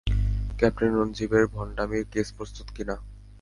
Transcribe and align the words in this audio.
Captain 0.59 0.91
রঞ্জিবের 0.95 1.45
ভণ্ডামির 1.53 2.05
case 2.13 2.27
প্রস্তুত 2.37 2.67
কিনা? 2.75 2.95